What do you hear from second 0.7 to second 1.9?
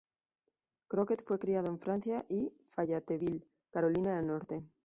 Crockett fue criado en